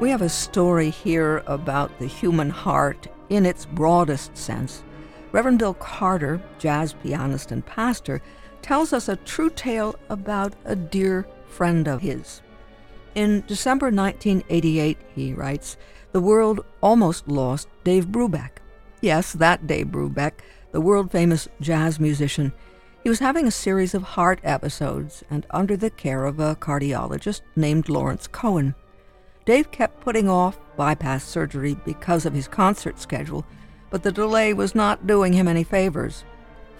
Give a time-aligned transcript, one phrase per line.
[0.00, 4.82] We have a story here about the human heart in its broadest sense.
[5.30, 8.22] Reverend Bill Carter, jazz pianist and pastor,
[8.62, 12.40] tells us a true tale about a dear friend of his.
[13.14, 15.76] In December 1988, he writes,
[16.12, 18.52] the world almost lost Dave Brubeck.
[19.02, 20.32] Yes, that Dave Brubeck,
[20.72, 22.54] the world famous jazz musician.
[23.02, 27.42] He was having a series of heart episodes and under the care of a cardiologist
[27.54, 28.74] named Lawrence Cohen.
[29.44, 33.44] Dave kept putting off bypass surgery because of his concert schedule,
[33.90, 36.24] but the delay was not doing him any favors.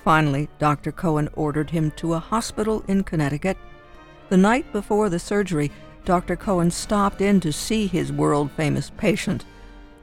[0.05, 0.93] Finally, Dr.
[0.93, 3.59] Cohen ordered him to a hospital in Connecticut.
[4.29, 5.71] The night before the surgery,
[6.05, 6.37] Dr.
[6.37, 9.45] Cohen stopped in to see his world-famous patient.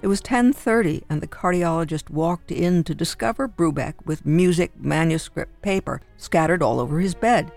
[0.02, 6.02] It was 10:30 and the cardiologist walked in to discover Brubeck with music manuscript paper
[6.18, 7.52] scattered all over his bed.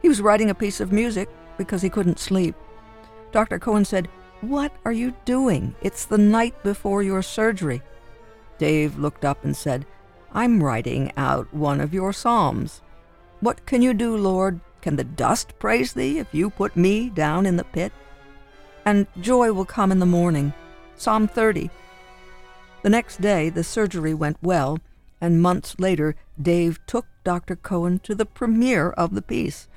[0.00, 2.54] He was writing a piece of music because he couldn't sleep.
[3.32, 3.58] Dr.
[3.58, 4.08] Cohen said,
[4.40, 5.74] what are you doing?
[5.82, 7.82] It's the night before your surgery.
[8.58, 9.86] Dave looked up and said,
[10.32, 12.82] I'm writing out one of your psalms.
[13.40, 14.60] What can you do, Lord?
[14.80, 17.92] Can the dust praise thee if you put me down in the pit?
[18.84, 20.52] And joy will come in the morning.
[20.96, 21.70] Psalm 30.
[22.82, 24.78] The next day, the surgery went well,
[25.20, 27.56] and months later, Dave took Dr.
[27.56, 29.68] Cohen to the premiere of the piece.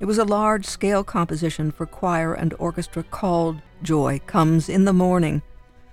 [0.00, 4.94] It was a large scale composition for choir and orchestra called Joy Comes in the
[4.94, 5.42] Morning.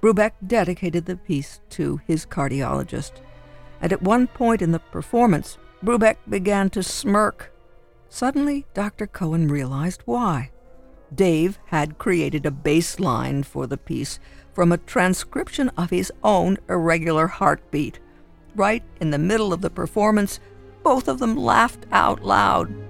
[0.01, 3.11] Brubeck dedicated the piece to his cardiologist.
[3.81, 7.51] And at one point in the performance, Brubeck began to smirk.
[8.07, 9.07] Suddenly, Dr.
[9.07, 10.51] Cohen realized why.
[11.13, 14.21] Dave had created a bass line for the piece
[14.53, 17.99] from a transcription of his own irregular heartbeat.
[18.55, 20.39] Right in the middle of the performance,
[20.81, 22.86] both of them laughed out loud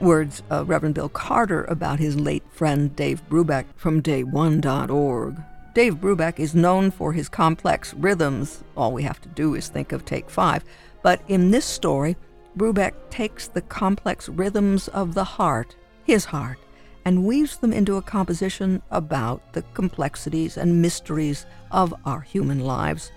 [0.00, 5.36] words of Reverend Bill Carter about his late friend Dave Brubeck from day1.org.
[5.74, 8.64] Dave Brubeck is known for his complex rhythms.
[8.76, 10.64] All we have to do is think of Take Five.
[11.02, 12.16] But in this story,
[12.56, 16.58] Brubeck takes the complex rhythms of the heart, his heart,
[17.04, 23.12] and weaves them into a composition about the complexities and mysteries of our human lives.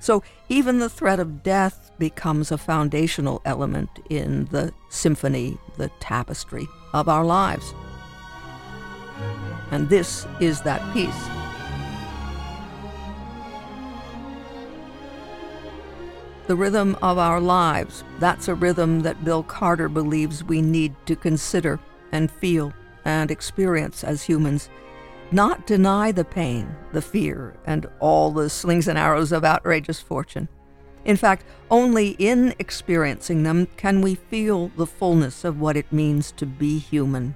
[0.00, 6.66] So even the threat of death becomes a foundational element in the symphony, the tapestry
[6.94, 7.74] of our lives.
[9.70, 11.28] And this is that piece.
[16.46, 21.14] The rhythm of our lives, that's a rhythm that Bill Carter believes we need to
[21.14, 21.78] consider
[22.10, 22.72] and feel
[23.04, 24.68] and experience as humans
[25.32, 30.48] not deny the pain, the fear, and all the slings and arrows of outrageous fortune.
[31.04, 36.32] In fact, only in experiencing them can we feel the fullness of what it means
[36.32, 37.34] to be human.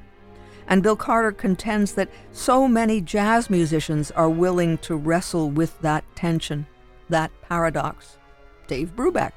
[0.67, 6.05] And Bill Carter contends that so many jazz musicians are willing to wrestle with that
[6.15, 6.67] tension,
[7.09, 8.19] that paradox.
[8.67, 9.33] Dave Brubeck.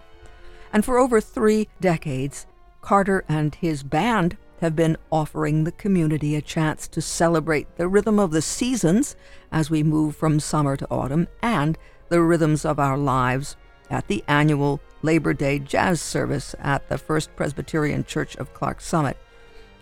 [0.71, 2.47] And for over three decades,
[2.81, 8.19] Carter and his band have been offering the community a chance to celebrate the rhythm
[8.19, 9.15] of the seasons
[9.51, 11.77] as we move from summer to autumn and
[12.09, 13.55] the rhythms of our lives
[13.89, 19.17] at the annual Labor Day Jazz Service at the First Presbyterian Church of Clarks Summit.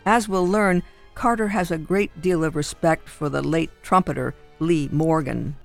[0.06, 0.84] As we'll learn,
[1.16, 5.56] Carter has a great deal of respect for the late trumpeter Lee Morgan.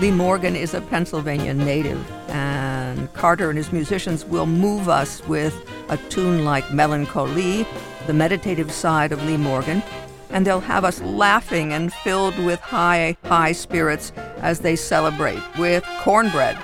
[0.00, 5.54] Lee Morgan is a Pennsylvania native, and Carter and his musicians will move us with
[5.90, 7.66] a tune like Melancholee,
[8.06, 9.82] the meditative side of Lee Morgan,
[10.30, 15.84] and they'll have us laughing and filled with high, high spirits as they celebrate with
[15.98, 16.56] cornbread.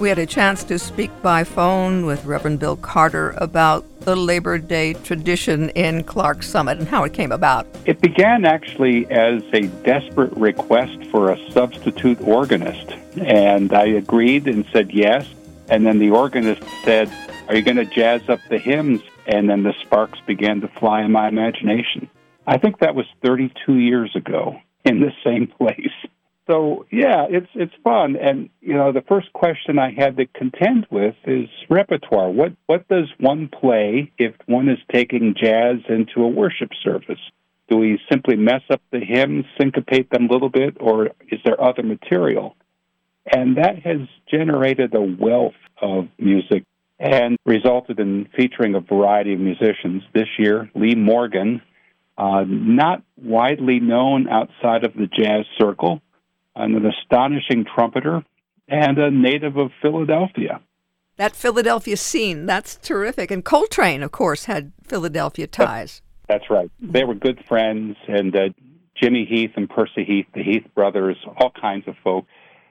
[0.00, 4.56] We had a chance to speak by phone with Reverend Bill Carter about the Labor
[4.56, 7.66] Day tradition in Clarks Summit and how it came about.
[7.84, 12.92] It began actually as a desperate request for a substitute organist.
[13.16, 15.26] And I agreed and said yes.
[15.68, 17.10] And then the organist said,
[17.48, 19.00] Are you going to jazz up the hymns?
[19.26, 22.08] And then the sparks began to fly in my imagination.
[22.46, 25.90] I think that was 32 years ago in the same place.
[26.48, 30.86] So yeah, it's it's fun, and you know the first question I had to contend
[30.90, 32.30] with is repertoire.
[32.30, 37.20] What what does one play if one is taking jazz into a worship service?
[37.68, 41.62] Do we simply mess up the hymns, syncopate them a little bit, or is there
[41.62, 42.56] other material?
[43.30, 45.52] And that has generated a wealth
[45.82, 46.64] of music
[46.98, 50.02] and resulted in featuring a variety of musicians.
[50.14, 51.60] This year, Lee Morgan,
[52.16, 56.00] uh, not widely known outside of the jazz circle,
[56.58, 58.24] an astonishing trumpeter,
[58.68, 60.60] and a native of Philadelphia.
[61.16, 63.30] That Philadelphia scene, that's terrific.
[63.30, 66.00] And Coltrane, of course, had Philadelphia ties.
[66.28, 66.70] That's right.
[66.80, 68.48] They were good friends, and uh,
[69.00, 72.26] Jimmy Heath and Percy Heath, the Heath brothers, all kinds of folk,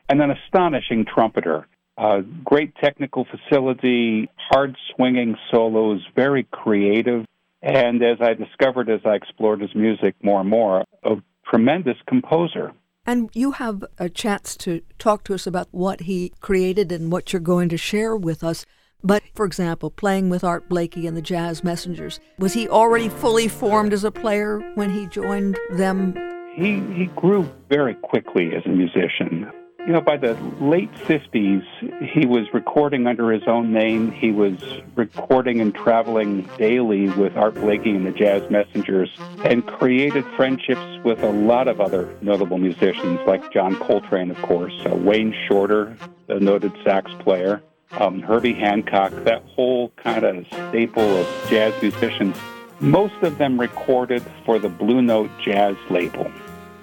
[0.08, 1.68] and an astonishing trumpeter.
[1.98, 7.26] Uh, great technical facility, hard swinging solos, very creative,
[7.62, 11.16] and as I discovered as I explored his music more and more, a
[11.50, 12.72] tremendous composer.
[13.08, 17.32] And you have a chance to talk to us about what he created and what
[17.32, 18.66] you're going to share with us.
[19.02, 23.48] But, for example, playing with Art Blakey and the Jazz Messengers, was he already fully
[23.48, 26.16] formed as a player when he joined them?
[26.54, 29.50] He, he grew very quickly as a musician.
[29.88, 31.64] You know, by the late 50s,
[32.10, 34.12] he was recording under his own name.
[34.12, 34.62] He was
[34.96, 39.10] recording and traveling daily with Art Blakey and the Jazz Messengers
[39.46, 44.74] and created friendships with a lot of other notable musicians, like John Coltrane, of course,
[44.86, 45.96] uh, Wayne Shorter,
[46.26, 52.36] the noted sax player, um, Herbie Hancock, that whole kind of staple of jazz musicians.
[52.82, 56.30] Most of them recorded for the Blue Note Jazz label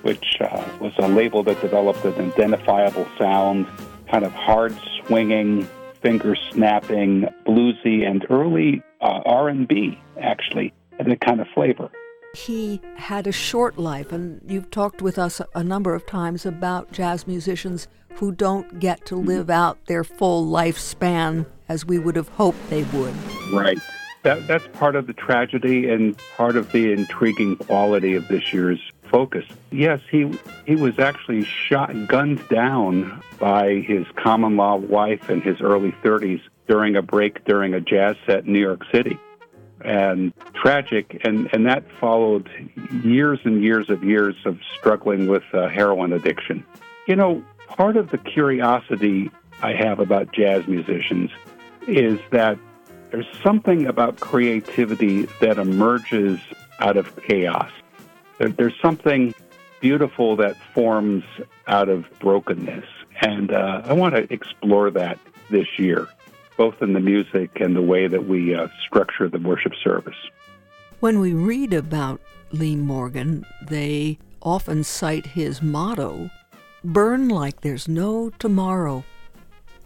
[0.04, 3.66] which uh, was a label that developed an identifiable sound,
[4.10, 5.66] kind of hard swinging,
[6.02, 11.90] finger snapping, bluesy, and early uh, R&B actually, and a kind of flavor.
[12.34, 16.92] He had a short life, and you've talked with us a number of times about
[16.92, 19.28] jazz musicians who don't get to mm-hmm.
[19.28, 23.14] live out their full lifespan as we would have hoped they would.
[23.52, 23.78] Right.
[24.22, 28.80] That, that's part of the tragedy and part of the intriguing quality of this year's
[29.14, 29.44] focus.
[29.70, 30.28] Yes, he
[30.66, 36.40] he was actually shot, gunned down by his common law wife in his early 30s
[36.66, 39.16] during a break during a jazz set in New York City,
[39.84, 41.20] and tragic.
[41.24, 42.50] And and that followed
[43.04, 46.64] years and years of years of struggling with uh, heroin addiction.
[47.06, 49.30] You know, part of the curiosity
[49.62, 51.30] I have about jazz musicians
[51.86, 52.58] is that
[53.12, 56.40] there's something about creativity that emerges
[56.80, 57.70] out of chaos.
[58.38, 59.34] There's something
[59.80, 61.24] beautiful that forms
[61.66, 62.86] out of brokenness.
[63.20, 65.18] And uh, I want to explore that
[65.50, 66.08] this year,
[66.56, 70.16] both in the music and the way that we uh, structure the worship service.
[71.00, 72.20] When we read about
[72.50, 76.30] Lee Morgan, they often cite his motto
[76.84, 79.04] burn like there's no tomorrow.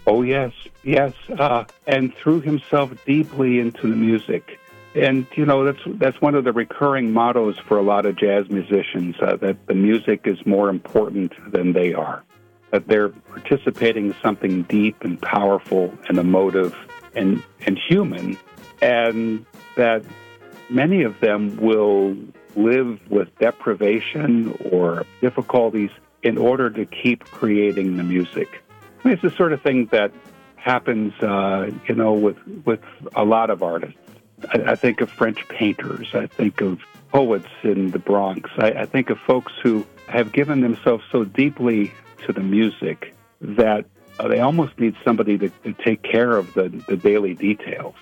[0.06, 0.52] Oh, yes,
[0.82, 1.12] yes.
[1.38, 4.58] Uh, and threw himself deeply into the music
[4.94, 8.49] and you know that's that's one of the recurring mottos for a lot of jazz
[8.49, 12.25] musicians uh, that the music is more important than they are.
[12.70, 16.76] That they're participating in something deep and powerful and emotive
[17.14, 18.38] and and human
[18.81, 19.44] and
[19.76, 20.05] that
[20.70, 22.17] many of them will
[22.56, 25.90] live with deprivation or difficulties
[26.23, 28.62] in order to keep creating the music.
[29.05, 30.12] I mean, it's the sort of thing that
[30.56, 32.81] happens uh, you know with with
[33.14, 33.99] a lot of artists
[34.52, 36.14] I, I think of French painters.
[36.14, 36.81] I think of
[37.11, 38.50] poets in the Bronx.
[38.59, 41.92] I, I think of folks who have given themselves so deeply
[42.26, 43.85] to the music that
[44.18, 47.95] uh, they almost need somebody to, to take care of the, the daily details.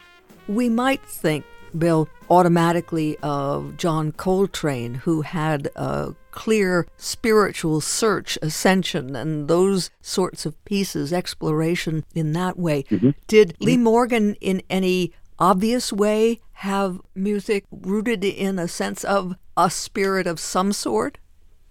[0.49, 1.45] We might think,
[1.77, 10.47] Bill, automatically of John Coltrane, who had a clear spiritual search, ascension, and those sorts
[10.47, 12.85] of pieces, exploration in that way.
[12.85, 13.11] Mm-hmm.
[13.27, 13.65] Did mm-hmm.
[13.65, 20.27] Lee Morgan, in any obvious way have music rooted in a sense of a spirit
[20.27, 21.19] of some sort?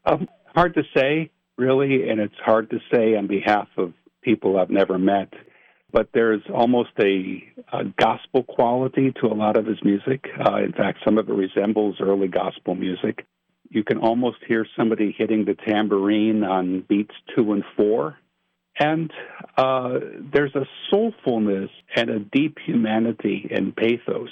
[0.05, 4.69] Um, hard to say, really, and it's hard to say on behalf of people I've
[4.69, 5.33] never met.
[5.91, 7.41] But there's almost a,
[7.71, 10.25] a gospel quality to a lot of his music.
[10.45, 13.25] Uh, in fact, some of it resembles early gospel music.
[13.69, 18.17] You can almost hear somebody hitting the tambourine on beats two and four
[18.79, 19.11] and
[19.57, 19.99] uh,
[20.33, 24.29] there's a soulfulness and a deep humanity and pathos.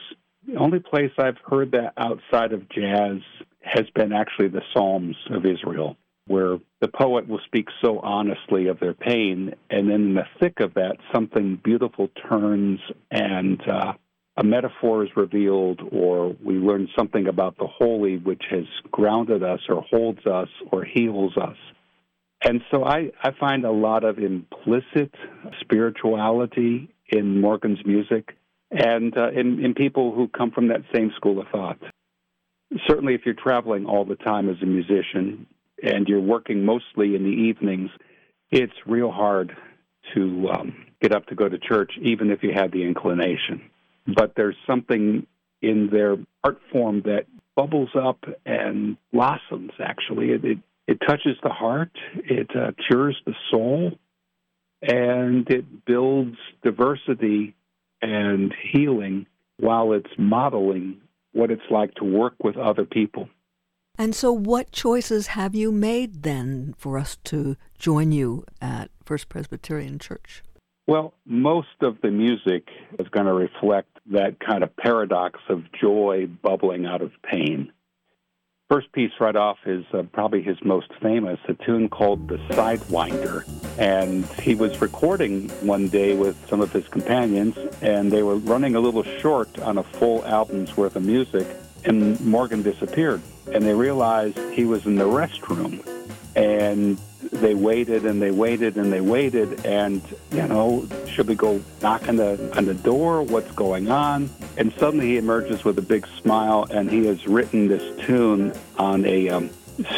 [0.48, 3.20] The only place I've heard that outside of jazz
[3.62, 5.96] has been actually the Psalms of Israel,
[6.28, 10.60] where the poet will speak so honestly of their pain, and then in the thick
[10.60, 13.94] of that, something beautiful turns and uh,
[14.36, 19.60] a metaphor is revealed, or we learn something about the holy which has grounded us,
[19.70, 21.56] or holds us, or heals us.
[22.44, 25.14] And so I, I find a lot of implicit
[25.62, 28.36] spirituality in Morgan's music
[28.72, 31.80] and uh, in, in people who come from that same school of thought.
[32.88, 35.46] Certainly, if you're traveling all the time as a musician
[35.84, 37.92] and you're working mostly in the evenings,
[38.52, 39.56] it's real hard
[40.16, 43.70] to um, get up to go to church, even if you had the inclination.
[44.08, 45.28] But there's something
[45.62, 50.32] in their art form that bubbles up and blossoms, actually.
[50.32, 53.92] It, it, it touches the heart, it uh, cures the soul,
[54.82, 57.56] and it builds diversity
[58.02, 59.25] and healing
[59.58, 61.00] while it's modeling
[61.32, 63.30] what it's like to work with other people.
[63.98, 69.30] And so, what choices have you made then for us to join you at First
[69.30, 70.42] Presbyterian Church?
[70.88, 72.68] Well, most of the music
[73.00, 77.72] is going to reflect that kind of paradox of joy bubbling out of pain.
[78.70, 83.43] First piece right off is uh, probably his most famous, a tune called The Sidewinder.
[83.77, 88.75] And he was recording one day with some of his companions, and they were running
[88.75, 91.46] a little short on a full album's worth of music,
[91.84, 93.22] and Morgan disappeared.
[93.51, 95.86] And they realized he was in the restroom.
[96.36, 96.98] And
[97.34, 102.08] they waited and they waited and they waited and you know should we go knock
[102.08, 103.22] on the on the door?
[103.24, 104.30] What's going on?
[104.58, 109.06] And suddenly he emerges with a big smile and he has written this tune on
[109.06, 109.50] a um,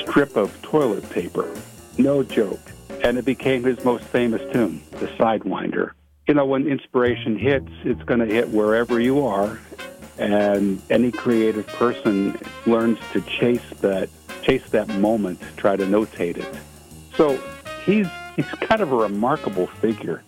[0.01, 1.53] strip of toilet paper.
[1.97, 2.59] No joke.
[3.03, 5.91] And it became his most famous tune the sidewinder.
[6.27, 9.59] You know when inspiration hits it's going to hit wherever you are.
[10.17, 14.09] And any creative person learns to chase that
[14.41, 16.55] chase that moment try to notate it
[17.17, 17.39] so
[17.85, 20.23] he's he's kind of a remarkable figure.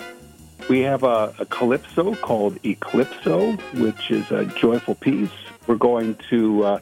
[0.69, 5.31] We have a, a calypso called Eclipso, which is a joyful piece.
[5.65, 6.79] We're going to, uh,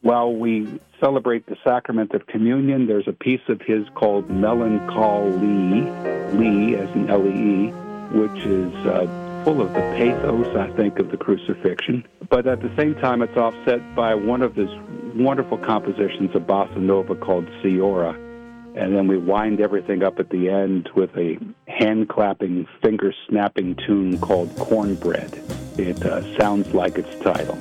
[0.00, 6.76] while we celebrate the sacrament of communion, there's a piece of his called Melancholee, Lee
[6.76, 7.70] as in L-E-E,
[8.18, 12.06] which is uh, full of the pathos, I think, of the crucifixion.
[12.30, 14.70] But at the same time, it's offset by one of his
[15.14, 18.29] wonderful compositions, a bossa nova called Ceora
[18.74, 23.74] and then we wind everything up at the end with a hand clapping, finger snapping
[23.74, 25.42] tune called Cornbread.
[25.78, 27.56] It uh, sounds like its title.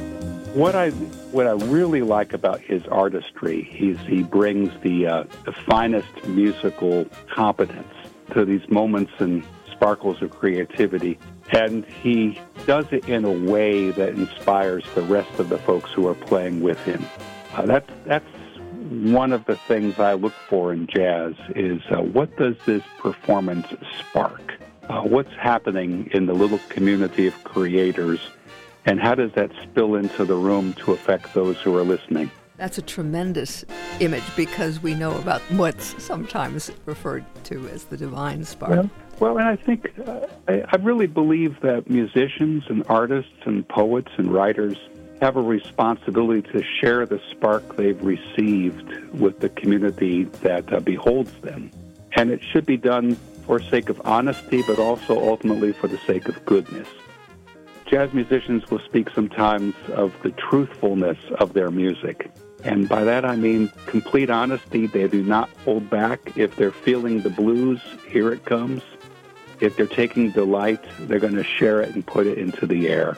[0.54, 0.90] What I
[1.32, 7.06] what I really like about his artistry, he's he brings the uh, the finest musical
[7.34, 7.94] competence
[8.34, 11.18] to these moments and sparkles of creativity,
[11.52, 16.08] and he does it in a way that inspires the rest of the folks who
[16.08, 17.06] are playing with him.
[17.54, 18.26] Uh, that's that's
[18.90, 23.68] one of the things I look for in jazz is uh, what does this performance
[24.00, 24.54] spark?
[24.90, 28.20] Uh, what's happening in the little community of creators,
[28.86, 32.32] and how does that spill into the room to affect those who are listening?
[32.58, 33.64] That's a tremendous
[34.00, 38.72] image because we know about what's sometimes referred to as the divine spark.
[38.72, 43.68] Well, well and I think uh, I, I really believe that musicians and artists and
[43.70, 44.78] poets and writers
[45.22, 51.32] have a responsibility to share the spark they've received with the community that uh, beholds
[51.42, 51.72] them.
[52.14, 56.28] And it should be done for sake of honesty, but also ultimately for the sake
[56.30, 56.88] of goodness.
[57.86, 62.32] Jazz musicians will speak sometimes of the truthfulness of their music.
[62.64, 64.86] And by that I mean complete honesty.
[64.86, 66.38] They do not hold back.
[66.38, 68.84] If they're feeling the blues, here it comes.
[69.60, 73.18] If they're taking delight, they're going to share it and put it into the air.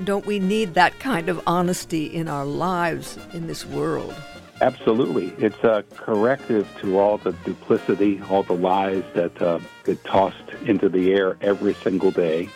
[0.00, 4.14] And don't we need that kind of honesty in our lives in this world?
[4.62, 5.26] Absolutely.
[5.36, 10.88] It's a corrective to all the duplicity, all the lies that uh, get tossed into
[10.88, 12.48] the air every single day.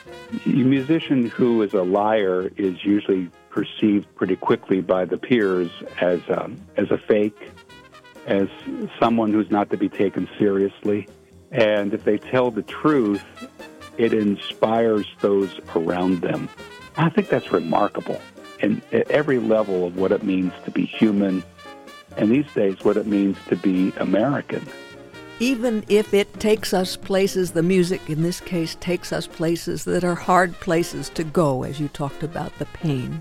[0.46, 5.70] A musician who is a liar is usually perceived pretty quickly by the peers
[6.00, 7.50] as, um, as a fake,
[8.26, 8.48] as
[8.98, 11.06] someone who's not to be taken seriously.
[11.52, 13.22] And if they tell the truth,
[13.98, 16.48] it inspires those around them.
[16.96, 18.20] I think that's remarkable.
[18.60, 21.42] And at every level of what it means to be human,
[22.16, 24.66] and these days what it means to be American.
[25.40, 30.04] Even if it takes us places, the music in this case takes us places that
[30.04, 33.20] are hard places to go, as you talked about the pain.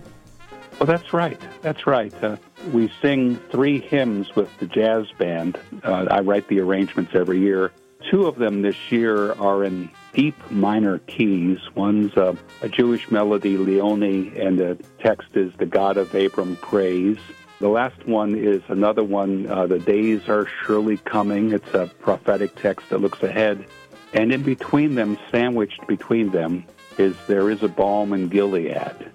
[0.80, 1.40] Well, that's right.
[1.62, 2.14] That's right.
[2.24, 2.38] Uh,
[2.72, 5.58] we sing three hymns with the jazz band.
[5.84, 7.72] Uh, I write the arrangements every year.
[8.10, 11.58] Two of them this year are in deep minor keys.
[11.74, 12.38] One's a,
[12.70, 17.18] Jewish melody, Leoni, and the text is The God of Abram Praise.
[17.60, 21.54] The last one is another one, uh, The Days Are Surely Coming.
[21.54, 23.66] It's a prophetic text that looks ahead.
[24.14, 26.66] And in between them, sandwiched between them,
[26.98, 29.12] is There is a Balm in Gilead.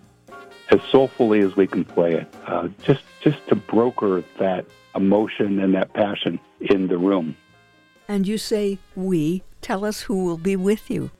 [0.70, 5.74] As soulfully as we can play it, uh, just, just to broker that emotion and
[5.74, 7.36] that passion in the room.
[8.08, 9.42] And you say we.
[9.60, 11.10] Tell us who will be with you.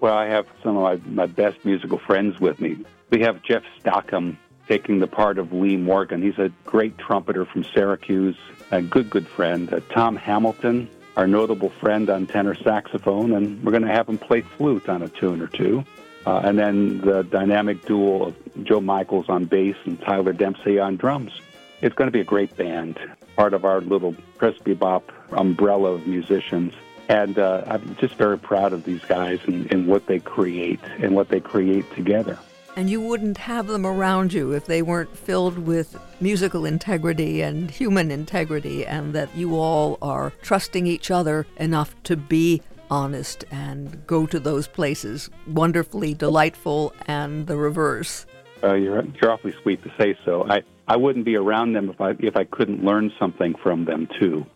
[0.00, 2.78] Well, I have some of my, my best musical friends with me.
[3.10, 4.38] We have Jeff Stockham
[4.68, 6.22] taking the part of Lee Morgan.
[6.22, 8.36] He's a great trumpeter from Syracuse,
[8.70, 9.72] a good, good friend.
[9.72, 14.18] Uh, Tom Hamilton, our notable friend on tenor saxophone, and we're going to have him
[14.18, 15.84] play flute on a tune or two.
[16.26, 20.96] Uh, and then the dynamic duo of Joe Michaels on bass and Tyler Dempsey on
[20.96, 21.32] drums.
[21.80, 22.98] It's going to be a great band,
[23.38, 26.74] part of our little Presbybop umbrella of musicians.
[27.08, 31.14] And uh, I'm just very proud of these guys and, and what they create and
[31.14, 32.36] what they create together.
[32.74, 37.70] And you wouldn't have them around you if they weren't filled with musical integrity and
[37.70, 44.04] human integrity, and that you all are trusting each other enough to be honest and
[44.06, 48.26] go to those places wonderfully delightful and the reverse.
[48.64, 50.44] Uh, you're you're awfully sweet to say so.
[50.48, 54.08] I, I wouldn't be around them if I if I couldn't learn something from them
[54.18, 54.46] too.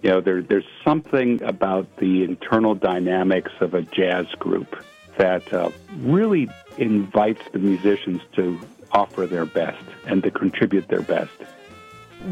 [0.00, 4.82] You know, there there's something about the internal dynamics of a jazz group
[5.18, 8.58] that uh, really invites the musicians to
[8.92, 11.32] offer their best and to contribute their best.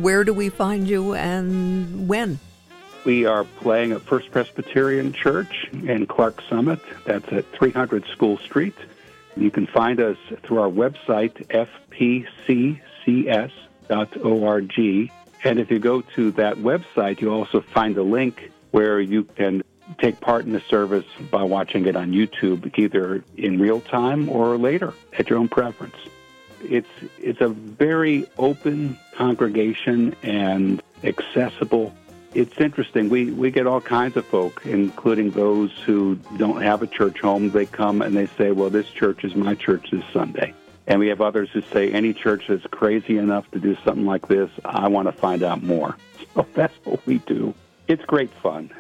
[0.01, 2.39] Where do we find you and when?
[3.05, 6.81] We are playing at First Presbyterian Church in Clarks Summit.
[7.07, 8.75] That's at 300 School Street.
[9.37, 11.47] You can find us through our website,
[13.07, 14.79] fpccs.org.
[15.43, 19.63] And if you go to that website, you also find a link where you can
[19.99, 24.57] take part in the service by watching it on YouTube, either in real time or
[24.59, 25.97] later at your own preference.
[26.63, 31.95] It's, it's a very open congregation and accessible
[32.35, 33.09] it's interesting.
[33.09, 37.51] We we get all kinds of folk, including those who don't have a church home.
[37.51, 40.55] They come and they say, "Well, this church is my church this Sunday."
[40.87, 44.29] And we have others who say, "Any church that's crazy enough to do something like
[44.29, 45.97] this, I want to find out more."
[46.33, 47.55] So that's what we do.
[47.89, 48.71] It's great fun,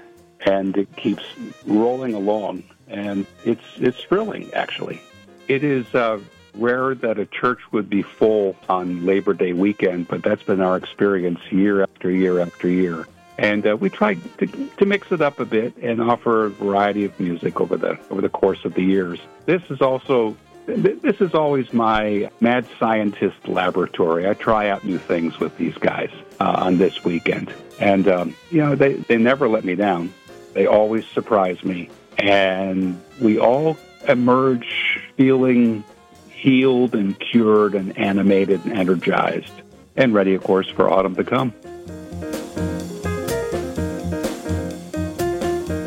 [0.46, 1.24] and it keeps
[1.66, 5.00] rolling along, and it's it's thrilling actually.
[5.48, 5.92] It is.
[5.92, 6.20] Uh,
[6.54, 10.76] rare that a church would be full on Labor Day weekend, but that's been our
[10.76, 13.06] experience year after year after year.
[13.38, 17.04] And uh, we try to, to mix it up a bit and offer a variety
[17.06, 19.18] of music over the over the course of the years.
[19.46, 20.36] This is also
[20.76, 24.28] this is always my mad scientist laboratory.
[24.28, 28.58] I try out new things with these guys uh, on this weekend, and um, you
[28.58, 30.12] know they they never let me down.
[30.52, 33.76] They always surprise me, and we all
[34.08, 35.84] emerge feeling
[36.30, 39.52] healed and cured and animated and energized
[39.96, 41.52] and ready, of course, for autumn to come.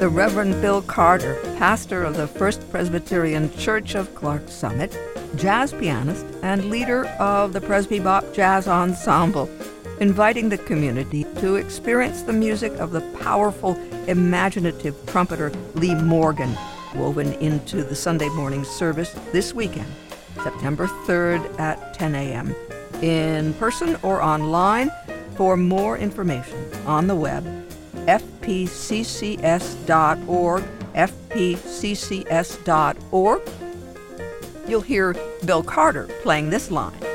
[0.03, 4.99] The Reverend Bill Carter, pastor of the First Presbyterian Church of Clarks Summit,
[5.37, 9.49] jazz pianist, and leader of the Presbybop Jazz Ensemble,
[10.01, 16.53] inviting the community to experience the music of the powerful, imaginative trumpeter Lee Morgan,
[16.95, 19.89] woven into the Sunday morning service this weekend,
[20.43, 22.53] September 3rd at 10 a.m.
[23.01, 24.91] In person or online,
[25.37, 27.45] for more information on the web,
[28.07, 28.63] fpccs.org,
[30.95, 31.81] fpccs.org.
[34.67, 37.12] You'll hear Bill Carter playing this line.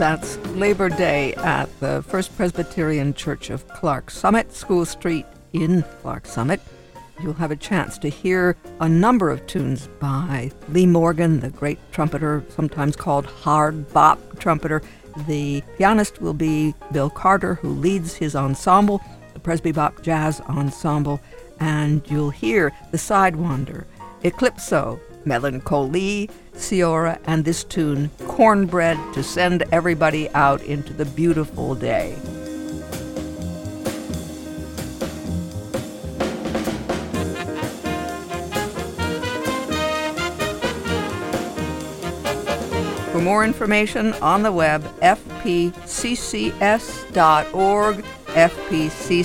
[0.00, 6.30] That's Labor Day at the First Presbyterian Church of Clarks Summit, School Street in Clarks
[6.30, 6.62] Summit.
[7.22, 11.78] You'll have a chance to hear a number of tunes by Lee Morgan, the great
[11.92, 14.80] trumpeter, sometimes called hard bop trumpeter.
[15.26, 19.02] The pianist will be Bill Carter, who leads his ensemble,
[19.34, 21.20] the Presbybop Jazz Ensemble,
[21.58, 23.84] and you'll hear the Sidewinder,
[24.24, 32.16] Eclipso, Melancholee, Ceora, and this tune, Cornbread, to send everybody out into the beautiful day.
[43.12, 45.74] For more information on the web, fpccs.org,
[48.26, 49.20] fpccs.org.